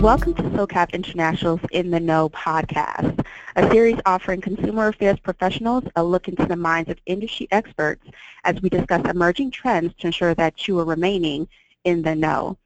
welcome 0.00 0.32
to 0.32 0.42
SOCAP 0.42 0.94
International's 0.94 1.60
In 1.72 1.90
the 1.90 2.00
Know 2.00 2.30
podcast, 2.30 3.22
a 3.56 3.70
series 3.70 3.98
offering 4.06 4.40
consumer 4.40 4.88
affairs 4.88 5.20
professionals 5.20 5.84
a 5.94 6.02
look 6.02 6.26
into 6.26 6.46
the 6.46 6.56
minds 6.56 6.88
of 6.88 6.98
industry 7.04 7.46
experts 7.50 8.08
as 8.44 8.62
we 8.62 8.70
discuss 8.70 9.06
emerging 9.06 9.50
trends 9.50 9.92
to 9.98 10.06
ensure 10.06 10.34
that 10.36 10.66
you 10.66 10.78
are 10.78 10.86
remaining 10.86 11.46
in 11.84 12.00
the 12.00 12.14
know. 12.14 12.56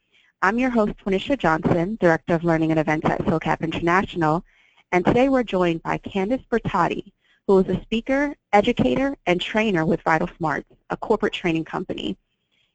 I'm 0.42 0.60
your 0.60 0.70
host, 0.70 0.92
Twanisha 0.98 1.36
Johnson, 1.36 1.98
Director 2.00 2.36
of 2.36 2.44
Learning 2.44 2.70
and 2.70 2.78
Events 2.78 3.10
at 3.10 3.18
SOCAP 3.22 3.62
International, 3.62 4.44
and 4.92 5.04
today 5.04 5.28
we're 5.28 5.42
joined 5.42 5.82
by 5.82 5.98
Candice 5.98 6.46
Bertotti, 6.48 7.10
who 7.48 7.58
is 7.58 7.68
a 7.68 7.82
speaker, 7.82 8.36
educator, 8.52 9.16
and 9.26 9.40
trainer 9.40 9.84
with 9.84 10.00
Vital 10.02 10.30
Smarts, 10.36 10.70
a 10.90 10.96
corporate 10.96 11.32
training 11.32 11.64
company. 11.64 12.16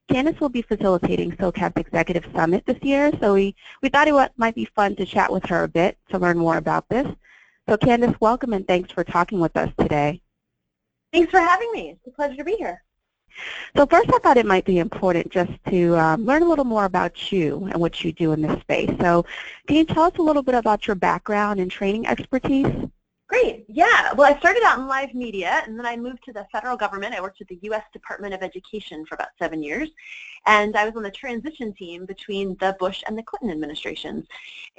Candice 0.10 0.40
will 0.40 0.50
be 0.50 0.64
facilitating 0.64 1.32
SOCAP's 1.34 1.80
Executive 1.80 2.26
Summit 2.36 2.66
this 2.66 2.82
year, 2.82 3.12
so 3.22 3.36
we, 3.36 3.56
we 3.84 3.90
thought 3.90 4.08
it 4.08 4.32
might 4.38 4.56
be 4.56 4.66
fun 4.66 4.96
to 4.96 5.06
chat 5.06 5.32
with 5.32 5.46
her 5.46 5.64
a 5.64 5.68
bit 5.68 5.98
to 6.10 6.18
learn 6.18 6.38
more 6.38 6.58
about 6.58 6.90
this. 6.90 7.08
So 7.68 7.78
Candice, 7.78 8.20
welcome 8.20 8.54
and 8.54 8.68
thanks 8.68 8.92
for 8.92 9.04
talking 9.04 9.40
with 9.40 9.56
us 9.56 9.70
today. 9.80 10.22
Thanks 11.14 11.30
for 11.30 11.40
having 11.40 11.72
me. 11.72 11.92
It's 11.92 12.08
a 12.08 12.12
pleasure 12.12 12.38
to 12.38 12.44
be 12.44 12.56
here. 12.56 12.84
So 13.78 13.86
first 13.86 14.12
I 14.12 14.18
thought 14.18 14.38
it 14.38 14.48
might 14.48 14.66
be 14.66 14.80
important 14.80 15.32
just 15.32 15.52
to 15.70 15.96
um, 15.96 16.26
learn 16.26 16.42
a 16.42 16.50
little 16.50 16.66
more 16.66 16.86
about 16.86 17.32
you 17.32 17.70
and 17.72 17.80
what 17.80 18.04
you 18.04 18.12
do 18.12 18.32
in 18.32 18.42
this 18.42 18.60
space. 18.62 18.92
So 19.00 19.26
can 19.68 19.78
you 19.78 19.86
tell 19.86 20.04
us 20.04 20.18
a 20.18 20.24
little 20.24 20.42
bit 20.42 20.56
about 20.56 20.88
your 20.88 20.96
background 20.96 21.60
and 21.60 21.70
training 21.70 22.08
expertise? 22.08 22.90
Great. 23.30 23.66
Yeah. 23.68 24.12
Well, 24.14 24.34
I 24.34 24.40
started 24.40 24.64
out 24.64 24.80
in 24.80 24.88
live 24.88 25.14
media, 25.14 25.62
and 25.64 25.78
then 25.78 25.86
I 25.86 25.96
moved 25.96 26.24
to 26.26 26.34
the 26.34 26.48
federal 26.52 26.76
government. 26.76 27.14
I 27.14 27.22
worked 27.22 27.42
at 27.42 27.48
the 27.48 27.60
U.S. 27.62 27.84
Department 27.94 28.34
of 28.34 28.42
Education 28.42 29.06
for 29.06 29.14
about 29.14 29.28
seven 29.38 29.62
years, 29.62 29.90
and 30.48 30.76
I 30.76 30.84
was 30.84 30.96
on 30.96 31.04
the 31.04 31.12
transition 31.12 31.72
team 31.72 32.08
between 32.08 32.58
the 32.60 32.76
Bush 32.80 33.04
and 33.06 33.16
the 33.16 33.22
Clinton 33.22 33.52
administrations. 33.52 34.26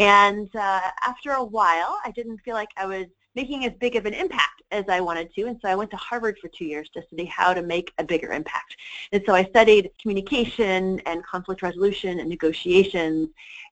And 0.00 0.48
uh, 0.56 0.80
after 1.00 1.30
a 1.30 1.44
while, 1.44 2.00
I 2.04 2.10
didn't 2.10 2.38
feel 2.38 2.54
like 2.54 2.70
I 2.76 2.86
was 2.86 3.06
making 3.34 3.64
as 3.64 3.72
big 3.80 3.96
of 3.96 4.06
an 4.06 4.14
impact 4.14 4.62
as 4.72 4.84
I 4.88 5.00
wanted 5.00 5.32
to, 5.34 5.46
and 5.46 5.58
so 5.60 5.68
I 5.68 5.74
went 5.74 5.90
to 5.90 5.96
Harvard 5.96 6.38
for 6.38 6.48
two 6.48 6.64
years 6.64 6.88
to 6.90 7.02
study 7.02 7.24
how 7.24 7.54
to 7.54 7.62
make 7.62 7.92
a 7.98 8.04
bigger 8.04 8.32
impact. 8.32 8.76
And 9.12 9.22
so 9.26 9.34
I 9.34 9.44
studied 9.44 9.90
communication 10.00 11.00
and 11.06 11.24
conflict 11.24 11.62
resolution 11.62 12.20
and 12.20 12.28
negotiations 12.28 13.28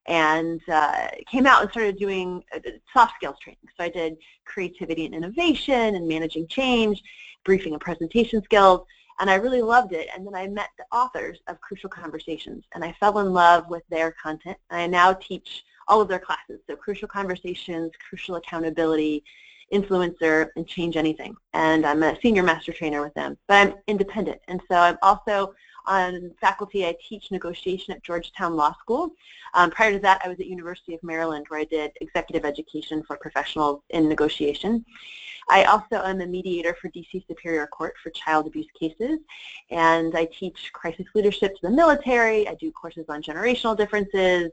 and 0.06 0.61
uh, 0.69 1.09
came 1.31 1.47
out 1.47 1.62
and 1.62 1.70
started 1.70 1.98
doing 1.98 2.42
uh, 2.55 2.61
soft 2.92 3.14
skills 3.17 3.36
training. 3.41 3.59
So 3.77 3.84
I 3.84 3.89
did 3.91 4.17
creativity 4.45 5.06
and 5.06 5.14
innovation 5.14 5.95
and 5.95 6.09
managing 6.09 6.48
change, 6.48 7.03
briefing 7.45 7.73
and 7.75 7.81
presentation 7.81 8.42
skills, 8.42 8.86
and 9.20 9.29
I 9.29 9.34
really 9.34 9.62
loved 9.62 9.92
it. 9.92 10.09
And 10.14 10.27
then 10.27 10.34
I 10.34 10.47
met 10.47 10.70
the 10.79 10.84
authors 10.97 11.39
of 11.48 11.61
Crucial 11.61 11.91
Conversations, 11.91 12.64
and 12.75 12.84
I 12.84 12.92
fell 12.98 13.19
in 13.19 13.33
love 13.33 13.69
with 13.69 13.83
their 13.91 14.12
content. 14.12 14.56
I 14.70 14.86
now 14.86 15.12
teach 15.12 15.64
all 15.89 16.00
of 16.00 16.08
their 16.08 16.19
classes, 16.19 16.61
so 16.67 16.77
Crucial 16.77 17.08
Conversations, 17.08 17.92
Crucial 18.08 18.36
Accountability, 18.36 19.25
Influencer, 19.72 20.50
and 20.56 20.67
Change 20.67 20.96
Anything. 20.96 21.36
And 21.52 21.85
I'm 21.85 22.02
a 22.02 22.18
senior 22.20 22.42
master 22.42 22.73
trainer 22.73 23.02
with 23.02 23.14
them, 23.14 23.36
but 23.48 23.55
I'm 23.55 23.74
independent. 23.86 24.40
And 24.48 24.61
so 24.68 24.77
I'm 24.77 24.98
also 25.02 25.55
on 25.86 26.30
faculty. 26.40 26.86
I 26.86 26.95
teach 27.08 27.30
negotiation 27.30 27.95
at 27.95 28.02
Georgetown 28.02 28.55
Law 28.55 28.74
School. 28.80 29.11
Um, 29.55 29.70
prior 29.70 29.92
to 29.92 29.98
that, 30.01 30.20
I 30.24 30.29
was 30.29 30.39
at 30.39 30.46
University 30.46 30.95
of 30.95 31.02
Maryland 31.02 31.46
where 31.48 31.61
I 31.61 31.64
did 31.64 31.92
executive 32.01 32.45
education 32.45 33.02
for 33.02 33.17
professionals 33.17 33.83
in 33.90 34.08
negotiation. 34.08 34.84
I 35.51 35.64
also 35.64 35.96
am 36.05 36.20
a 36.20 36.27
mediator 36.27 36.77
for 36.80 36.90
DC 36.90 37.27
Superior 37.27 37.67
Court 37.67 37.95
for 38.02 38.11
child 38.11 38.46
abuse 38.46 38.68
cases, 38.79 39.18
and 39.70 40.14
I 40.14 40.27
teach 40.27 40.70
crisis 40.74 41.07
leadership 41.14 41.55
to 41.55 41.63
the 41.63 41.70
military. 41.70 42.46
I 42.46 42.55
do 42.55 42.70
courses 42.70 43.07
on 43.08 43.23
generational 43.23 43.74
differences, 43.74 44.51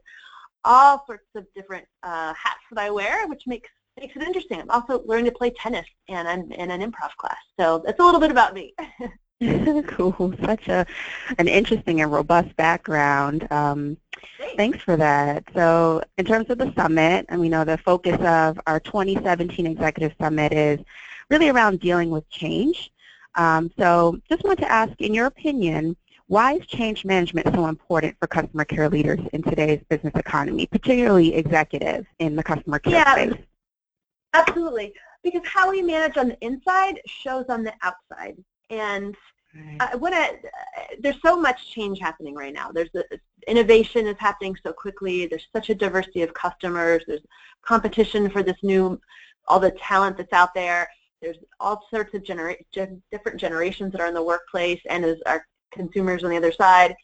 all 0.66 1.04
sorts 1.06 1.28
of 1.34 1.46
different 1.54 1.86
uh, 2.02 2.34
hats 2.34 2.60
that 2.72 2.80
I 2.80 2.90
wear, 2.90 3.26
which 3.28 3.42
makes 3.46 3.70
makes 3.98 4.14
it 4.14 4.22
interesting. 4.22 4.60
I'm 4.60 4.70
also 4.70 5.02
learning 5.06 5.26
to 5.26 5.32
play 5.32 5.50
tennis, 5.50 5.86
and 6.08 6.28
I'm 6.28 6.52
in 6.52 6.70
an 6.70 6.80
improv 6.82 7.16
class. 7.16 7.38
So 7.58 7.82
that's 7.84 7.98
a 7.98 8.04
little 8.04 8.20
bit 8.20 8.30
about 8.30 8.52
me. 8.52 8.74
cool. 9.86 10.34
Such 10.44 10.68
a 10.68 10.86
an 11.38 11.48
interesting 11.48 12.00
and 12.00 12.10
robust 12.10 12.56
background. 12.56 13.46
Um, 13.50 13.98
thanks 14.56 14.80
for 14.80 14.96
that. 14.96 15.44
So 15.54 16.02
in 16.16 16.24
terms 16.24 16.48
of 16.48 16.58
the 16.58 16.72
summit, 16.74 17.26
and 17.28 17.40
we 17.40 17.48
know 17.48 17.64
the 17.64 17.78
focus 17.78 18.18
of 18.20 18.58
our 18.66 18.80
2017 18.80 19.66
Executive 19.66 20.14
Summit 20.18 20.52
is 20.52 20.80
really 21.28 21.50
around 21.50 21.80
dealing 21.80 22.10
with 22.10 22.28
change. 22.30 22.90
Um, 23.34 23.70
so 23.78 24.18
just 24.28 24.42
want 24.44 24.58
to 24.60 24.70
ask, 24.70 24.98
in 25.00 25.12
your 25.12 25.26
opinion, 25.26 25.96
why 26.28 26.54
is 26.54 26.66
change 26.66 27.04
management 27.04 27.46
so 27.54 27.66
important 27.66 28.16
for 28.18 28.26
customer 28.26 28.64
care 28.64 28.88
leaders 28.88 29.20
in 29.32 29.42
today's 29.42 29.80
business 29.88 30.14
economy, 30.16 30.66
particularly 30.66 31.34
executives 31.34 32.06
in 32.18 32.34
the 32.34 32.42
customer 32.42 32.78
care 32.78 32.94
yeah, 32.94 33.14
space? 33.14 33.44
Absolutely. 34.34 34.92
Because 35.22 35.42
how 35.44 35.70
we 35.70 35.82
manage 35.82 36.16
on 36.16 36.28
the 36.28 36.38
inside 36.44 37.00
shows 37.06 37.44
on 37.48 37.62
the 37.62 37.72
outside. 37.82 38.36
And 38.70 39.14
right. 39.54 39.76
uh, 39.94 39.98
when 39.98 40.14
I, 40.14 40.38
there's 41.00 41.20
so 41.24 41.40
much 41.40 41.70
change 41.70 42.00
happening 42.00 42.34
right 42.34 42.52
now. 42.52 42.72
There's 42.72 42.94
a, 42.96 43.04
innovation 43.46 44.08
is 44.08 44.16
happening 44.18 44.56
so 44.60 44.72
quickly. 44.72 45.26
There's 45.26 45.46
such 45.54 45.70
a 45.70 45.74
diversity 45.74 46.22
of 46.22 46.34
customers. 46.34 47.04
There's 47.06 47.24
competition 47.62 48.28
for 48.30 48.42
this 48.42 48.58
new, 48.64 49.00
all 49.46 49.60
the 49.60 49.70
talent 49.72 50.16
that's 50.16 50.32
out 50.32 50.54
there. 50.54 50.88
There's 51.22 51.38
all 51.60 51.86
sorts 51.88 52.14
of 52.14 52.24
genera 52.24 52.56
different 52.72 53.40
generations 53.40 53.92
that 53.92 54.00
are 54.00 54.08
in 54.08 54.14
the 54.14 54.22
workplace 54.22 54.80
and 54.88 55.04
as 55.04 55.18
our 55.24 55.46
consumers 55.76 56.24
on 56.24 56.30
the 56.30 56.36
other 56.36 56.52
side. 56.52 56.94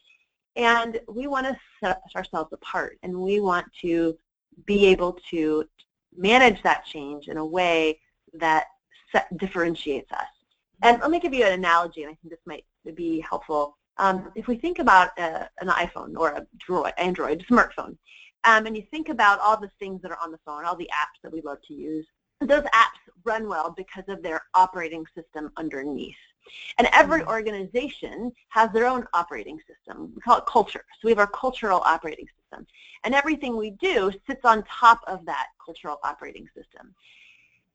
And 0.56 1.00
we 1.08 1.26
want 1.26 1.46
to 1.46 1.56
set 1.82 2.02
ourselves 2.14 2.52
apart 2.52 2.98
and 3.02 3.16
we 3.16 3.40
want 3.40 3.66
to 3.80 4.16
be 4.66 4.86
able 4.86 5.18
to 5.30 5.64
manage 6.16 6.62
that 6.62 6.84
change 6.84 7.28
in 7.28 7.38
a 7.38 7.46
way 7.46 8.00
that 8.34 8.66
set, 9.10 9.34
differentiates 9.38 10.10
us. 10.12 10.26
And 10.82 11.00
let 11.00 11.10
me 11.10 11.20
give 11.20 11.32
you 11.32 11.44
an 11.44 11.52
analogy, 11.52 12.02
and 12.02 12.10
I 12.10 12.14
think 12.14 12.30
this 12.30 12.40
might 12.44 12.64
be 12.96 13.20
helpful. 13.20 13.78
Um, 13.98 14.32
if 14.34 14.48
we 14.48 14.56
think 14.56 14.78
about 14.78 15.16
uh, 15.18 15.46
an 15.60 15.68
iPhone 15.68 16.16
or 16.16 16.30
a 16.30 16.46
Droid, 16.58 16.92
Android 16.98 17.44
smartphone, 17.48 17.96
um, 18.44 18.66
and 18.66 18.76
you 18.76 18.82
think 18.90 19.08
about 19.08 19.38
all 19.38 19.58
the 19.58 19.70
things 19.78 20.02
that 20.02 20.10
are 20.10 20.18
on 20.20 20.32
the 20.32 20.40
phone, 20.44 20.64
all 20.64 20.74
the 20.74 20.90
apps 20.92 21.22
that 21.22 21.32
we 21.32 21.40
love 21.42 21.58
to 21.68 21.74
use, 21.74 22.06
those 22.40 22.64
apps 22.64 22.98
run 23.24 23.48
well 23.48 23.72
because 23.76 24.04
of 24.08 24.22
their 24.22 24.42
operating 24.54 25.04
system 25.14 25.52
underneath. 25.56 26.16
And 26.78 26.88
every 26.92 27.20
mm-hmm. 27.20 27.30
organization 27.30 28.32
has 28.48 28.70
their 28.72 28.86
own 28.86 29.06
operating 29.12 29.58
system. 29.66 30.12
We 30.14 30.20
call 30.20 30.38
it 30.38 30.46
culture. 30.46 30.84
So 31.00 31.06
we 31.06 31.10
have 31.10 31.18
our 31.18 31.26
cultural 31.26 31.82
operating 31.84 32.26
system. 32.26 32.66
And 33.04 33.14
everything 33.14 33.56
we 33.56 33.70
do 33.70 34.12
sits 34.26 34.44
on 34.44 34.64
top 34.64 35.00
of 35.06 35.24
that 35.26 35.46
cultural 35.64 35.98
operating 36.04 36.46
system. 36.56 36.94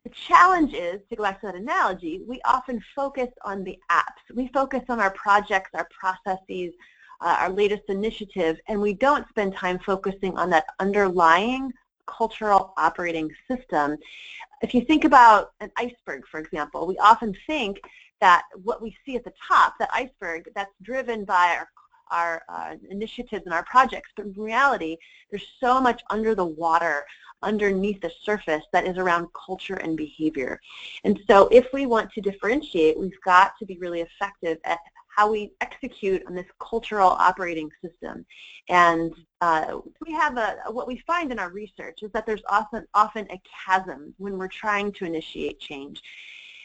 The 0.04 0.10
challenge 0.12 0.74
is, 0.74 1.02
to 1.10 1.16
go 1.16 1.24
back 1.24 1.42
to 1.42 1.48
that 1.48 1.56
analogy, 1.56 2.22
we 2.26 2.40
often 2.46 2.82
focus 2.96 3.28
on 3.44 3.64
the 3.64 3.78
apps. 3.92 4.24
We 4.34 4.48
focus 4.50 4.84
on 4.88 5.02
our 5.02 5.12
projects, 5.12 5.72
our 5.74 5.88
processes, 5.92 6.74
uh, 7.20 7.36
our 7.40 7.50
latest 7.50 7.84
initiative, 7.90 8.58
and 8.68 8.80
we 8.80 8.94
don't 8.94 9.28
spend 9.30 9.54
time 9.54 9.80
focusing 9.80 10.38
on 10.38 10.50
that 10.52 10.66
underlying 10.80 11.74
cultural 12.06 12.74
operating 12.78 13.30
system. 13.50 13.98
If 14.62 14.74
you 14.74 14.82
think 14.82 15.04
about 15.04 15.52
an 15.60 15.72
iceberg, 15.78 16.26
for 16.32 16.40
example, 16.40 16.88
we 16.88 16.98
often 17.00 17.36
think 17.46 17.82
that 18.22 18.44
what 18.64 18.82
we 18.82 18.96
see 19.06 19.16
at 19.16 19.24
the 19.24 19.34
top, 19.48 19.74
that 19.80 19.90
iceberg, 19.94 20.50
that's 20.56 20.74
driven 20.82 21.26
by 21.26 21.56
our 21.58 21.70
our 22.10 22.42
uh, 22.50 22.76
initiatives 22.90 23.44
and 23.46 23.54
our 23.54 23.66
projects, 23.66 24.10
but 24.16 24.26
in 24.26 24.34
reality, 24.34 24.96
there's 25.30 25.48
so 25.60 25.82
much 25.82 26.02
under 26.10 26.34
the 26.36 26.46
water 26.46 27.06
underneath 27.44 28.02
the 28.02 28.12
surface 28.24 28.64
that 28.74 28.88
is 28.88 28.98
around 28.98 29.28
culture 29.34 29.76
and 29.76 29.98
behavior. 29.98 30.60
And 31.04 31.20
so 31.30 31.48
if 31.52 31.68
we 31.74 31.86
want 31.86 32.12
to 32.14 32.22
differentiate, 32.22 32.98
we've 32.98 33.22
got 33.26 33.54
to 33.60 33.66
be 33.66 33.78
really 33.78 34.02
effective 34.02 34.58
at 34.64 34.80
how 35.10 35.32
we 35.32 35.52
execute 35.62 36.24
on 36.28 36.36
this 36.36 36.46
cultural 36.60 37.10
operating 37.10 37.70
system. 37.84 38.26
And 38.70 39.14
uh, 39.42 39.80
we 40.06 40.14
have 40.14 40.38
a, 40.38 40.58
what 40.70 40.88
we 40.88 40.98
find 41.08 41.32
in 41.32 41.40
our 41.40 41.50
research 41.50 42.04
is 42.04 42.12
that 42.12 42.26
there's 42.26 42.44
often, 42.48 42.86
often 42.94 43.28
a 43.32 43.42
chasm 43.66 44.14
when 44.18 44.38
we're 44.38 44.48
trying 44.48 44.92
to 44.94 45.06
initiate 45.06 45.60
change. 45.60 46.02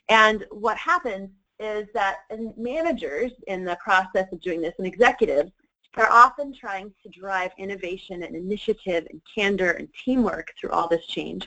And 0.08 0.44
what 0.50 0.76
happens 0.76 1.31
is 1.58 1.87
that 1.94 2.19
managers 2.56 3.32
in 3.46 3.64
the 3.64 3.76
process 3.82 4.26
of 4.32 4.40
doing 4.40 4.60
this 4.60 4.75
and 4.78 4.87
executives 4.87 5.52
are 5.96 6.10
often 6.10 6.54
trying 6.54 6.93
to 7.02 7.08
drive 7.10 7.50
innovation 7.58 8.22
and 8.22 8.34
initiative 8.34 9.06
and 9.10 9.20
candor 9.32 9.72
and 9.72 9.88
teamwork 10.04 10.52
through 10.58 10.70
all 10.70 10.88
this 10.88 11.06
change. 11.06 11.46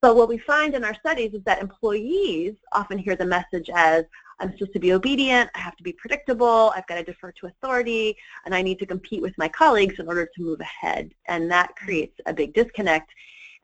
But 0.00 0.16
what 0.16 0.28
we 0.28 0.38
find 0.38 0.74
in 0.74 0.84
our 0.84 0.94
studies 0.94 1.32
is 1.34 1.42
that 1.44 1.60
employees 1.60 2.54
often 2.72 2.98
hear 2.98 3.14
the 3.14 3.26
message 3.26 3.70
as, 3.74 4.04
I'm 4.40 4.52
supposed 4.52 4.72
to 4.72 4.80
be 4.80 4.92
obedient, 4.92 5.50
I 5.54 5.60
have 5.60 5.76
to 5.76 5.82
be 5.84 5.92
predictable, 5.92 6.72
I've 6.74 6.86
got 6.88 6.96
to 6.96 7.04
defer 7.04 7.30
to 7.32 7.46
authority, 7.46 8.16
and 8.44 8.54
I 8.54 8.62
need 8.62 8.80
to 8.80 8.86
compete 8.86 9.22
with 9.22 9.36
my 9.38 9.46
colleagues 9.46 10.00
in 10.00 10.08
order 10.08 10.26
to 10.26 10.42
move 10.42 10.60
ahead. 10.60 11.12
And 11.26 11.50
that 11.52 11.76
creates 11.76 12.18
a 12.26 12.32
big 12.32 12.52
disconnect 12.52 13.12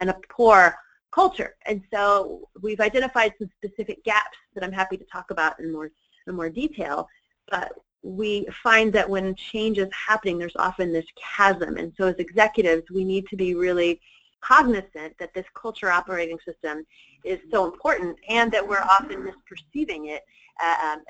and 0.01 0.11
a 0.11 0.17
poor 0.29 0.77
culture. 1.19 1.57
And 1.67 1.83
so 1.93 2.49
we've 2.63 2.81
identified 2.81 3.33
some 3.39 3.51
specific 3.59 4.05
gaps 4.05 4.39
that 4.55 4.63
I'm 4.63 4.77
happy 4.83 4.97
to 4.97 5.05
talk 5.05 5.33
about 5.33 5.59
in 5.59 5.73
more, 5.73 5.91
in 6.29 6.35
more 6.37 6.49
detail. 6.49 7.09
But 7.51 7.73
we 8.03 8.47
find 8.63 8.93
that 8.93 9.11
when 9.11 9.35
change 9.35 9.79
is 9.79 9.89
happening, 9.93 10.39
there's 10.39 10.55
often 10.55 10.93
this 10.93 11.07
chasm. 11.17 11.77
And 11.77 11.93
so 11.97 12.07
as 12.07 12.15
executives, 12.19 12.85
we 12.99 13.03
need 13.03 13.27
to 13.31 13.37
be 13.37 13.57
really 13.57 14.01
cognizant 14.41 15.19
that 15.19 15.35
this 15.35 15.47
culture 15.55 15.91
operating 15.91 16.39
system 16.47 16.87
is 17.25 17.41
so 17.51 17.65
important 17.65 18.17
and 18.29 18.53
that 18.53 18.67
we're 18.67 18.87
often 18.97 19.29
misperceiving 19.29 20.11
it 20.15 20.23
uh, 20.63 20.77
um, 20.85 21.03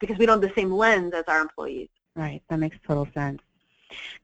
because 0.00 0.18
we 0.18 0.26
don't 0.26 0.42
have 0.42 0.50
the 0.50 0.60
same 0.60 0.72
lens 0.72 1.14
as 1.14 1.22
our 1.28 1.40
employees. 1.40 1.88
Right, 2.16 2.42
that 2.48 2.58
makes 2.58 2.76
total 2.84 3.06
sense. 3.14 3.40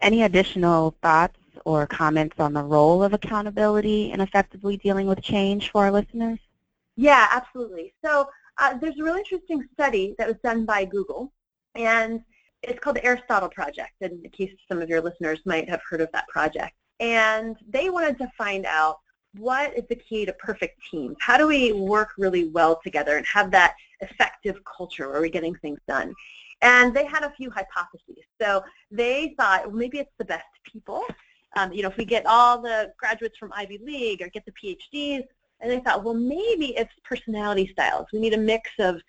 Any 0.00 0.24
additional 0.24 0.96
thoughts 1.00 1.38
or 1.64 1.86
comments 1.86 2.36
on 2.38 2.52
the 2.52 2.62
role 2.62 3.02
of 3.02 3.12
accountability 3.12 4.12
in 4.12 4.20
effectively 4.20 4.76
dealing 4.76 5.06
with 5.06 5.20
change 5.22 5.70
for 5.70 5.84
our 5.84 5.90
listeners? 5.90 6.38
Yeah, 6.96 7.28
absolutely. 7.30 7.94
So 8.04 8.28
uh, 8.58 8.76
there's 8.78 8.98
a 8.98 9.02
really 9.02 9.20
interesting 9.20 9.64
study 9.72 10.14
that 10.18 10.26
was 10.26 10.36
done 10.42 10.64
by 10.64 10.84
Google, 10.84 11.32
and 11.74 12.22
it's 12.62 12.78
called 12.80 12.96
the 12.96 13.04
Aristotle 13.04 13.48
Project, 13.48 13.92
and 14.00 14.24
in 14.24 14.30
case 14.30 14.52
some 14.68 14.82
of 14.82 14.88
your 14.88 15.00
listeners 15.00 15.38
might 15.44 15.68
have 15.68 15.80
heard 15.88 16.00
of 16.00 16.10
that 16.12 16.26
project. 16.28 16.74
And 17.00 17.56
they 17.68 17.90
wanted 17.90 18.18
to 18.18 18.30
find 18.36 18.66
out 18.66 18.98
what 19.36 19.76
is 19.76 19.84
the 19.88 19.94
key 19.94 20.24
to 20.26 20.32
perfect 20.32 20.80
teams? 20.90 21.16
How 21.20 21.36
do 21.36 21.46
we 21.46 21.72
work 21.72 22.10
really 22.18 22.48
well 22.48 22.80
together 22.82 23.16
and 23.16 23.26
have 23.26 23.50
that 23.52 23.76
effective 24.00 24.56
culture 24.64 25.10
where 25.10 25.20
we're 25.20 25.28
getting 25.28 25.54
things 25.56 25.78
done? 25.86 26.14
And 26.62 26.94
they 26.94 27.04
had 27.04 27.22
a 27.22 27.30
few 27.30 27.50
hypotheses. 27.50 28.24
So 28.40 28.64
they 28.90 29.34
thought 29.38 29.66
well, 29.66 29.76
maybe 29.76 29.98
it's 29.98 30.10
the 30.18 30.24
best 30.24 30.46
people. 30.64 31.04
Um, 31.56 31.72
you 31.72 31.82
know, 31.82 31.88
if 31.88 31.96
we 31.96 32.04
get 32.04 32.26
all 32.26 32.60
the 32.60 32.92
graduates 32.98 33.38
from 33.38 33.52
Ivy 33.54 33.78
League 33.78 34.22
or 34.22 34.28
get 34.28 34.44
the 34.44 34.52
PhDs, 34.52 35.24
and 35.60 35.70
they 35.70 35.80
thought, 35.80 36.04
well, 36.04 36.14
maybe 36.14 36.76
it's 36.76 36.92
personality 37.04 37.68
styles. 37.72 38.06
We 38.12 38.20
need 38.20 38.34
a 38.34 38.38
mix 38.38 38.70
of 38.78 39.00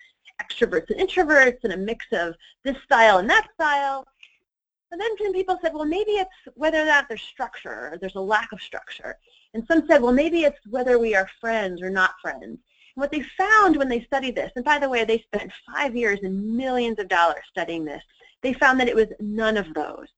extroverts 0.42 0.90
and 0.90 0.98
introverts 0.98 1.62
and 1.64 1.72
a 1.72 1.76
mix 1.76 2.06
of 2.12 2.34
this 2.64 2.76
style 2.84 3.18
and 3.18 3.30
that 3.30 3.48
style. 3.54 4.06
And 4.90 5.00
then 5.00 5.10
some 5.18 5.32
people 5.32 5.58
said, 5.62 5.72
well, 5.72 5.84
maybe 5.84 6.12
it's 6.12 6.30
whether 6.54 6.82
or 6.82 6.86
not 6.86 7.06
there's 7.08 7.22
structure 7.22 7.90
or 7.92 7.98
there's 8.00 8.16
a 8.16 8.20
lack 8.20 8.50
of 8.52 8.60
structure. 8.60 9.16
And 9.54 9.64
some 9.68 9.86
said, 9.86 10.02
well, 10.02 10.12
maybe 10.12 10.42
it's 10.42 10.58
whether 10.68 10.98
we 10.98 11.14
are 11.14 11.28
friends 11.40 11.80
or 11.82 11.90
not 11.90 12.14
friends. 12.20 12.42
And 12.42 12.58
what 12.96 13.12
they 13.12 13.22
found 13.38 13.76
when 13.76 13.88
they 13.88 14.02
studied 14.02 14.34
this, 14.34 14.50
and 14.56 14.64
by 14.64 14.78
the 14.78 14.88
way, 14.88 15.04
they 15.04 15.18
spent 15.18 15.52
five 15.72 15.94
years 15.94 16.18
and 16.22 16.56
millions 16.56 16.98
of 16.98 17.08
dollars 17.08 17.44
studying 17.48 17.84
this, 17.84 18.02
they 18.42 18.52
found 18.52 18.80
that 18.80 18.88
it 18.88 18.96
was 18.96 19.06
none 19.20 19.56
of 19.56 19.72
those. 19.74 20.08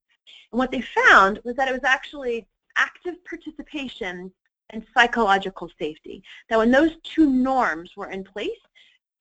And 0.51 0.59
what 0.59 0.71
they 0.71 0.81
found 0.81 1.41
was 1.45 1.57
that 1.57 1.69
it 1.69 1.73
was 1.73 1.85
actually 1.85 2.47
active 2.77 3.15
participation 3.25 4.33
and 4.71 4.87
psychological 4.95 5.71
safety. 5.79 6.23
That 6.49 6.59
when 6.59 6.71
those 6.71 6.93
two 7.03 7.31
norms 7.31 7.93
were 7.97 8.11
in 8.11 8.25
place, 8.25 8.51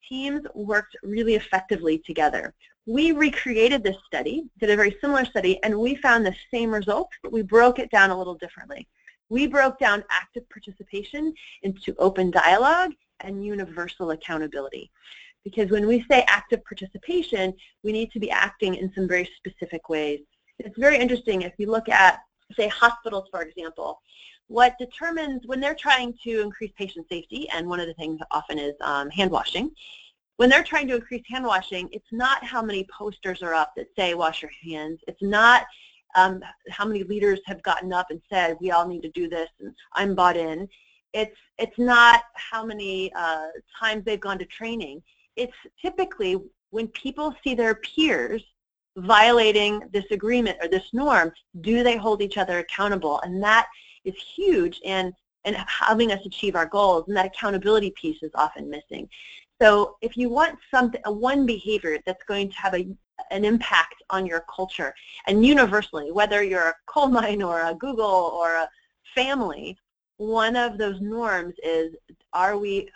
teams 0.08 0.46
worked 0.54 0.96
really 1.04 1.36
effectively 1.36 2.00
together. 2.00 2.54
We 2.86 3.12
recreated 3.12 3.84
this 3.84 3.98
study, 4.08 4.50
did 4.60 4.72
a 4.72 4.76
very 4.76 4.98
similar 5.00 5.24
study, 5.26 5.62
and 5.64 5.78
we 5.78 5.96
found 5.96 6.26
the 6.26 6.36
same 6.52 6.74
results, 6.74 7.16
but 7.22 7.32
we 7.32 7.44
broke 7.44 7.80
it 7.80 7.92
down 7.92 8.10
a 8.10 8.18
little 8.18 8.36
differently. 8.36 8.88
We 9.30 9.48
broke 9.48 9.80
down 9.80 10.04
active 10.10 10.50
participation 10.50 11.34
into 11.64 11.96
open 12.00 12.32
dialogue 12.32 12.92
and 13.22 13.46
universal 13.46 14.12
accountability. 14.12 14.92
Because 15.44 15.72
when 15.72 15.88
we 15.88 16.06
say 16.10 16.24
active 16.28 16.64
participation, 16.66 17.54
we 17.84 17.92
need 17.92 18.12
to 18.12 18.20
be 18.20 18.30
acting 18.32 18.76
in 18.76 18.92
some 18.94 19.08
very 19.08 19.30
specific 19.38 19.90
ways. 19.90 20.20
It's 20.66 20.78
very 20.78 20.98
interesting 20.98 21.42
if 21.42 21.54
you 21.58 21.70
look 21.70 21.90
at, 21.90 22.22
say, 22.56 22.68
hospitals, 22.68 23.28
for 23.32 23.42
example 23.42 24.02
what 24.52 24.78
determines 24.78 25.48
when 25.48 25.62
they're 25.62 25.74
trying 25.74 26.14
to 26.26 26.42
increase 26.42 26.72
patient 26.78 27.08
safety, 27.08 27.48
and 27.54 27.70
one 27.70 27.80
of 27.80 27.88
the 27.88 27.94
things 27.94 28.20
often 28.32 28.60
is 28.60 28.74
um, 28.82 29.10
hand 29.10 29.32
washing, 29.32 29.72
when 30.36 30.50
they're 30.50 30.64
trying 30.64 30.90
to 30.90 30.96
increase 30.96 31.24
hand 31.30 31.46
washing, 31.46 31.88
it's 31.94 32.12
not 32.12 32.44
how 32.44 32.62
many 32.62 32.86
posters 32.92 33.42
are 33.42 33.54
up 33.54 33.72
that 33.78 33.88
say 33.98 34.14
wash 34.14 34.42
your 34.42 34.52
hands. 34.62 35.00
It's 35.08 35.22
not 35.22 35.66
um, 36.16 36.44
how 36.70 36.86
many 36.86 37.04
leaders 37.04 37.40
have 37.46 37.64
gotten 37.64 37.94
up 37.94 38.08
and 38.10 38.22
said 38.30 38.58
we 38.60 38.72
all 38.72 38.86
need 38.86 39.04
to 39.04 39.10
do 39.12 39.30
this 39.30 39.48
and 39.62 39.74
I'm 39.94 40.16
bought 40.16 40.36
in. 40.36 40.68
It's, 41.14 41.38
it's 41.58 41.78
not 41.78 42.24
how 42.34 42.66
many 42.66 43.14
uh, 43.14 43.48
times 43.80 44.04
they've 44.04 44.20
gone 44.20 44.40
to 44.40 44.46
training. 44.46 45.02
It's 45.38 45.56
typically 45.82 46.38
when 46.72 46.88
people 46.90 47.34
see 47.42 47.54
their 47.54 47.76
peers 47.76 48.44
violating 48.98 49.82
this 49.92 50.06
agreement 50.12 50.58
or 50.62 50.68
this 50.68 50.88
norm, 50.94 51.32
do 51.62 51.84
they 51.84 51.98
hold 51.98 52.22
each 52.22 52.38
other 52.38 52.60
accountable? 52.60 53.20
And 53.22 53.42
that 53.44 53.68
is 54.04 54.16
huge 54.36 54.80
in, 54.84 55.14
in 55.46 55.56
having 55.56 56.12
us 56.12 56.26
achieve 56.26 56.56
our 56.56 56.66
goals, 56.66 57.06
and 57.08 57.16
that 57.18 57.26
accountability 57.28 57.92
piece 57.92 58.22
is 58.22 58.32
often 58.36 58.70
missing. 58.70 59.10
So 59.62 59.98
if 60.02 60.18
you 60.18 60.30
want 60.30 60.58
something, 60.72 61.02
one 61.06 61.46
behavior 61.46 62.00
that's 62.06 62.24
going 62.24 62.50
to 62.50 62.58
have 62.58 62.74
a, 62.74 62.88
an 63.30 63.46
impact 63.46 64.02
on 64.10 64.26
your 64.26 64.44
culture, 64.54 64.94
and 65.28 65.46
universally, 65.46 66.12
whether 66.12 66.44
you're 66.44 66.70
a 66.70 66.76
coal 66.88 67.08
mine 67.08 67.42
or 67.44 67.62
a 67.62 67.76
Google 67.76 68.06
or 68.06 68.56
a 68.56 68.70
family, 69.14 69.78
one 70.22 70.56
of 70.56 70.78
those 70.78 71.02
norms 71.02 71.56
is, 71.64 71.96
are 72.32 72.56
we, 72.56 72.88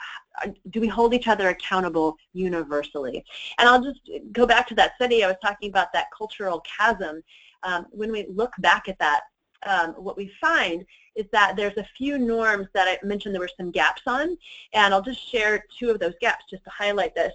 do 0.69 0.79
we 0.79 0.87
hold 0.87 1.11
each 1.11 1.27
other 1.27 1.49
accountable 1.49 2.15
universally? 2.33 3.25
And 3.57 3.67
I'll 3.67 3.83
just 3.83 3.99
go 4.31 4.45
back 4.45 4.67
to 4.67 4.75
that 4.75 4.93
study 4.95 5.23
I 5.23 5.27
was 5.27 5.37
talking 5.41 5.69
about, 5.69 5.91
that 5.93 6.07
cultural 6.15 6.61
chasm. 6.61 7.23
Um, 7.63 7.87
when 7.89 8.11
we 8.11 8.27
look 8.29 8.53
back 8.59 8.87
at 8.87 8.99
that, 8.99 9.21
um, 9.65 9.93
what 9.93 10.17
we 10.17 10.31
find 10.39 10.85
is 11.15 11.25
that 11.31 11.55
there's 11.55 11.77
a 11.77 11.87
few 11.97 12.19
norms 12.19 12.67
that 12.75 12.87
I 12.87 13.03
mentioned 13.03 13.33
there 13.33 13.41
were 13.41 13.49
some 13.57 13.71
gaps 13.71 14.03
on, 14.05 14.37
and 14.73 14.93
I'll 14.93 15.01
just 15.01 15.27
share 15.27 15.65
two 15.79 15.89
of 15.89 15.99
those 15.99 16.13
gaps 16.21 16.45
just 16.47 16.63
to 16.65 16.69
highlight 16.69 17.15
this. 17.15 17.33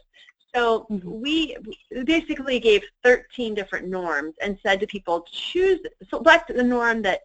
So 0.54 0.86
mm-hmm. 0.88 1.20
we 1.20 1.56
basically 2.04 2.60
gave 2.60 2.82
13 3.02 3.54
different 3.54 3.88
norms 3.88 4.34
and 4.40 4.56
said 4.62 4.78
to 4.80 4.86
people, 4.86 5.26
choose, 5.32 5.80
select 6.08 6.54
the 6.54 6.62
norm 6.62 7.02
that, 7.02 7.22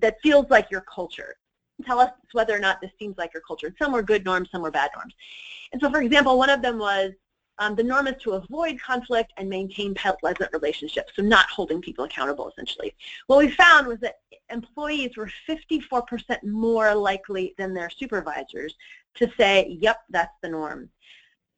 that 0.00 0.16
feels 0.22 0.46
like 0.50 0.72
your 0.72 0.82
culture. 0.92 1.36
Tell 1.82 2.00
us 2.00 2.10
whether 2.32 2.54
or 2.54 2.58
not 2.58 2.80
this 2.80 2.90
seems 2.98 3.18
like 3.18 3.32
your 3.34 3.42
culture. 3.46 3.74
Some 3.78 3.92
were 3.92 4.02
good 4.02 4.24
norms, 4.24 4.50
some 4.50 4.62
were 4.62 4.70
bad 4.70 4.90
norms. 4.94 5.14
And 5.72 5.80
so 5.80 5.90
for 5.90 6.00
example, 6.00 6.38
one 6.38 6.50
of 6.50 6.62
them 6.62 6.78
was 6.78 7.12
um, 7.60 7.74
the 7.74 7.82
norm 7.82 8.06
is 8.06 8.20
to 8.22 8.32
avoid 8.32 8.80
conflict 8.80 9.34
and 9.36 9.48
maintain 9.48 9.94
pleasant 9.94 10.50
relationships, 10.52 11.12
so 11.14 11.22
not 11.22 11.46
holding 11.50 11.82
people 11.82 12.06
accountable, 12.06 12.48
essentially. 12.48 12.94
What 13.26 13.38
we 13.38 13.50
found 13.50 13.86
was 13.86 13.98
that 14.00 14.20
employees 14.48 15.14
were 15.16 15.30
54% 15.46 16.42
more 16.42 16.94
likely 16.94 17.54
than 17.58 17.74
their 17.74 17.90
supervisors 17.90 18.74
to 19.16 19.30
say, 19.36 19.76
yep, 19.78 19.98
that's 20.08 20.32
the 20.40 20.48
norm. 20.48 20.88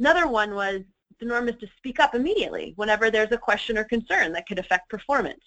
Another 0.00 0.26
one 0.26 0.56
was 0.56 0.80
the 1.20 1.26
norm 1.26 1.48
is 1.48 1.54
to 1.60 1.68
speak 1.76 2.00
up 2.00 2.16
immediately 2.16 2.72
whenever 2.74 3.08
there's 3.08 3.30
a 3.30 3.38
question 3.38 3.78
or 3.78 3.84
concern 3.84 4.32
that 4.32 4.48
could 4.48 4.58
affect 4.58 4.88
performance 4.88 5.44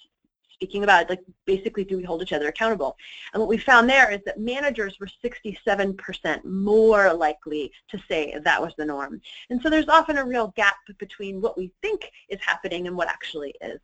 speaking 0.55 0.83
about, 0.83 1.09
like 1.09 1.21
basically 1.45 1.83
do 1.83 1.97
we 1.97 2.03
hold 2.03 2.21
each 2.21 2.33
other 2.33 2.47
accountable? 2.47 2.97
And 3.33 3.41
what 3.41 3.49
we 3.49 3.57
found 3.57 3.89
there 3.89 4.11
is 4.11 4.21
that 4.25 4.39
managers 4.39 4.97
were 4.99 5.09
67% 5.23 6.45
more 6.45 7.13
likely 7.13 7.71
to 7.89 7.99
say 8.09 8.35
that 8.43 8.61
was 8.61 8.73
the 8.77 8.85
norm. 8.85 9.21
And 9.49 9.61
so 9.61 9.69
there's 9.69 9.89
often 9.89 10.17
a 10.17 10.25
real 10.25 10.53
gap 10.55 10.77
between 10.97 11.41
what 11.41 11.57
we 11.57 11.71
think 11.81 12.11
is 12.29 12.39
happening 12.41 12.87
and 12.87 12.95
what 12.95 13.09
actually 13.09 13.53
is. 13.61 13.79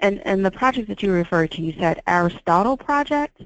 And, 0.00 0.20
and 0.26 0.44
the 0.44 0.50
project 0.50 0.88
that 0.88 1.02
you 1.02 1.12
referred 1.12 1.52
to, 1.52 1.62
you 1.62 1.72
said 1.78 2.02
Aristotle 2.06 2.76
Project? 2.76 3.42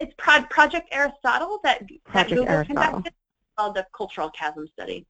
It's 0.00 0.14
Pro 0.16 0.42
Project 0.44 0.88
Aristotle 0.90 1.60
that, 1.62 1.86
project 2.04 2.04
that 2.12 2.28
Google 2.28 2.48
Aristotle. 2.48 2.82
conducted 2.84 3.14
called 3.56 3.74
the 3.74 3.86
Cultural 3.94 4.30
Chasm 4.30 4.66
Study. 4.72 5.06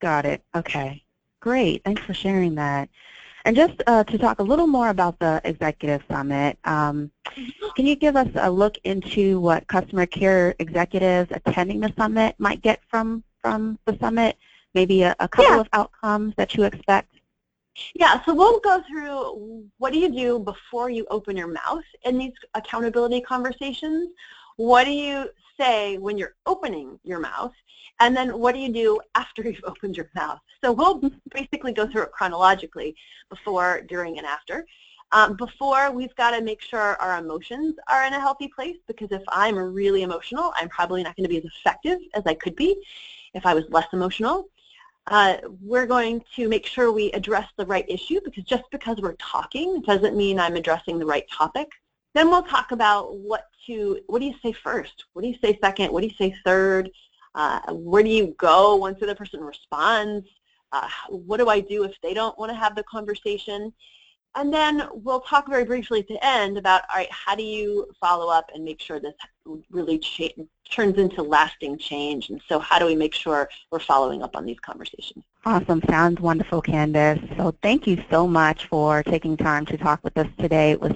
Got 0.00 0.24
it. 0.26 0.42
Okay. 0.54 1.02
Great. 1.40 1.82
Thanks 1.84 2.02
for 2.02 2.14
sharing 2.14 2.54
that. 2.54 2.88
And 3.44 3.54
just 3.54 3.82
uh, 3.86 4.04
to 4.04 4.16
talk 4.18 4.38
a 4.38 4.42
little 4.42 4.66
more 4.66 4.88
about 4.88 5.18
the 5.18 5.40
Executive 5.44 6.02
Summit, 6.10 6.58
um, 6.64 7.10
can 7.76 7.86
you 7.86 7.94
give 7.94 8.16
us 8.16 8.28
a 8.36 8.50
look 8.50 8.78
into 8.84 9.38
what 9.38 9.66
customer 9.66 10.06
care 10.06 10.54
executives 10.58 11.30
attending 11.30 11.80
the 11.80 11.92
summit 11.98 12.34
might 12.38 12.62
get 12.62 12.80
from, 12.88 13.22
from 13.42 13.78
the 13.84 13.98
summit? 13.98 14.36
Maybe 14.74 15.02
a, 15.02 15.14
a 15.20 15.28
couple 15.28 15.56
yeah. 15.56 15.60
of 15.60 15.68
outcomes 15.74 16.34
that 16.36 16.54
you 16.54 16.64
expect? 16.64 17.14
Yeah, 17.94 18.22
so 18.24 18.34
we'll 18.34 18.60
go 18.60 18.82
through 18.88 19.68
what 19.78 19.92
do 19.92 19.98
you 19.98 20.10
do 20.10 20.38
before 20.38 20.90
you 20.90 21.06
open 21.10 21.36
your 21.36 21.48
mouth 21.48 21.84
in 22.04 22.18
these 22.18 22.32
accountability 22.54 23.20
conversations? 23.20 24.10
What 24.56 24.84
do 24.84 24.92
you 24.92 25.28
say 25.58 25.98
when 25.98 26.18
you're 26.18 26.34
opening 26.46 26.98
your 27.04 27.20
mouth? 27.20 27.52
And 28.00 28.16
then 28.16 28.38
what 28.38 28.54
do 28.54 28.60
you 28.60 28.72
do 28.72 29.00
after 29.14 29.42
you've 29.48 29.64
opened 29.64 29.96
your 29.96 30.10
mouth? 30.14 30.40
So 30.62 30.72
we'll 30.72 31.02
basically 31.32 31.72
go 31.72 31.86
through 31.86 32.02
it 32.02 32.12
chronologically 32.12 32.96
before, 33.30 33.82
during, 33.88 34.18
and 34.18 34.26
after. 34.26 34.66
Um, 35.12 35.36
before, 35.36 35.92
we've 35.92 36.14
got 36.16 36.32
to 36.32 36.42
make 36.42 36.60
sure 36.60 36.96
our 37.00 37.18
emotions 37.18 37.76
are 37.88 38.04
in 38.04 38.14
a 38.14 38.20
healthy 38.20 38.48
place 38.48 38.78
because 38.88 39.12
if 39.12 39.22
I'm 39.28 39.56
really 39.56 40.02
emotional, 40.02 40.52
I'm 40.56 40.68
probably 40.68 41.02
not 41.02 41.14
going 41.14 41.24
to 41.24 41.28
be 41.28 41.38
as 41.38 41.44
effective 41.44 42.00
as 42.14 42.24
I 42.26 42.34
could 42.34 42.56
be 42.56 42.76
if 43.34 43.46
I 43.46 43.54
was 43.54 43.64
less 43.68 43.86
emotional. 43.92 44.48
Uh, 45.06 45.36
we're 45.60 45.86
going 45.86 46.24
to 46.34 46.48
make 46.48 46.66
sure 46.66 46.90
we 46.90 47.12
address 47.12 47.46
the 47.58 47.66
right 47.66 47.84
issue 47.88 48.20
because 48.24 48.44
just 48.44 48.64
because 48.72 48.96
we're 49.00 49.16
talking 49.16 49.82
doesn't 49.82 50.16
mean 50.16 50.40
I'm 50.40 50.56
addressing 50.56 50.98
the 50.98 51.06
right 51.06 51.28
topic. 51.30 51.68
Then 52.14 52.30
we'll 52.30 52.42
talk 52.42 52.70
about 52.70 53.16
what 53.16 53.48
to, 53.66 54.00
what 54.06 54.20
do 54.20 54.26
you 54.26 54.34
say 54.42 54.52
first? 54.52 55.04
What 55.12 55.22
do 55.22 55.28
you 55.28 55.36
say 55.42 55.58
second? 55.60 55.92
What 55.92 56.00
do 56.02 56.06
you 56.06 56.14
say 56.14 56.34
third? 56.44 56.90
Uh, 57.34 57.60
where 57.72 58.02
do 58.02 58.08
you 58.08 58.34
go 58.38 58.76
once 58.76 59.00
the 59.00 59.06
other 59.06 59.14
person 59.16 59.40
responds? 59.40 60.26
Uh, 60.70 60.88
what 61.08 61.38
do 61.38 61.48
I 61.48 61.60
do 61.60 61.84
if 61.84 61.94
they 62.02 62.14
don't 62.14 62.38
want 62.38 62.50
to 62.50 62.56
have 62.56 62.76
the 62.76 62.84
conversation? 62.84 63.72
And 64.36 64.52
then 64.52 64.88
we'll 64.92 65.20
talk 65.20 65.48
very 65.48 65.64
briefly 65.64 66.00
at 66.00 66.08
the 66.08 66.24
end 66.24 66.58
about, 66.58 66.82
all 66.90 66.96
right, 66.96 67.10
how 67.12 67.36
do 67.36 67.44
you 67.44 67.88
follow 68.00 68.28
up 68.28 68.50
and 68.52 68.64
make 68.64 68.80
sure 68.80 68.98
this 68.98 69.14
really 69.70 70.00
turns 70.68 70.98
into 70.98 71.22
lasting 71.22 71.78
change? 71.78 72.30
And 72.30 72.40
so 72.48 72.58
how 72.58 72.80
do 72.80 72.86
we 72.86 72.96
make 72.96 73.14
sure 73.14 73.48
we're 73.70 73.78
following 73.78 74.22
up 74.22 74.34
on 74.34 74.44
these 74.44 74.58
conversations? 74.58 75.24
Awesome. 75.44 75.82
Sounds 75.88 76.20
wonderful, 76.20 76.62
Candice. 76.62 77.36
So 77.36 77.54
thank 77.62 77.86
you 77.86 78.02
so 78.10 78.26
much 78.26 78.66
for 78.66 79.04
taking 79.04 79.36
time 79.36 79.66
to 79.66 79.76
talk 79.76 80.02
with 80.02 80.18
us 80.18 80.28
today. 80.40 80.72
It 80.72 80.80
was 80.80 80.92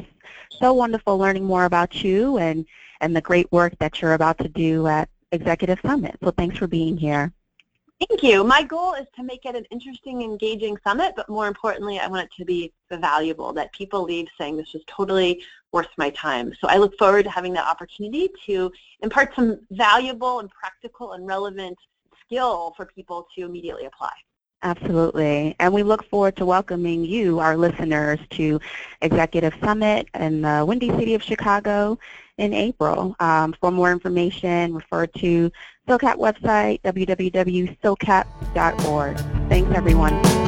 so 0.51 0.73
wonderful 0.73 1.19
learning 1.19 1.45
more 1.45 1.65
about 1.65 2.03
you 2.03 2.39
and, 2.39 2.67
and 3.01 3.15
the 3.15 3.21
great 3.21 3.51
work 3.53 3.77
that 3.79 4.01
you're 4.01 4.15
about 4.15 4.39
to 4.39 4.49
do 4.49 4.87
at 4.87 5.09
Executive 5.33 5.79
Summit. 5.85 6.17
So 6.23 6.31
thanks 6.31 6.59
for 6.59 6.67
being 6.67 6.97
here. 6.97 7.33
Thank 8.09 8.23
you. 8.23 8.45
My 8.45 8.63
goal 8.63 8.95
is 8.95 9.07
to 9.17 9.25
make 9.25 9.45
it 9.45 9.57
an 9.57 9.65
interesting, 9.73 10.23
engaging 10.23 10.79
summit, 10.85 11.15
but 11.17 11.29
more 11.29 11.49
importantly, 11.49 11.99
I 11.99 12.07
want 12.07 12.25
it 12.25 12.31
to 12.39 12.45
be 12.45 12.73
valuable, 12.93 13.53
that 13.55 13.73
people 13.73 14.05
leave 14.05 14.29
saying 14.39 14.57
this 14.57 14.73
was 14.73 14.85
totally 14.87 15.43
worth 15.73 15.89
my 15.97 16.11
time. 16.11 16.55
So 16.61 16.69
I 16.69 16.77
look 16.77 16.97
forward 16.97 17.25
to 17.25 17.31
having 17.31 17.53
the 17.53 17.61
opportunity 17.61 18.29
to 18.47 18.71
impart 19.03 19.35
some 19.35 19.59
valuable 19.73 20.39
and 20.39 20.49
practical 20.49 21.15
and 21.15 21.27
relevant 21.27 21.77
skill 22.25 22.73
for 22.77 22.87
people 22.87 23.27
to 23.35 23.45
immediately 23.45 23.87
apply. 23.87 24.13
Absolutely. 24.63 25.57
And 25.61 25.73
we 25.73 25.85
look 25.85 26.05
forward 26.11 26.35
to 26.37 26.45
welcoming 26.45 27.05
you, 27.05 27.39
our 27.39 27.57
listeners, 27.57 28.19
to 28.31 28.61
Executive 29.03 29.55
Summit 29.63 30.09
in 30.15 30.43
the 30.43 30.65
Windy 30.67 30.89
City 30.91 31.15
of 31.15 31.23
Chicago 31.23 31.97
in 32.39 32.53
April. 32.53 33.15
Um, 33.21 33.55
for 33.61 33.71
more 33.71 33.93
information, 33.93 34.75
refer 34.75 35.07
to 35.07 35.53
SOCAP 35.89 36.17
website, 36.17 36.83
www.socap.org. 36.83 39.19
Thanks, 39.49 39.77
everyone. 39.77 40.48